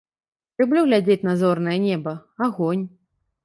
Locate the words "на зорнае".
1.29-1.77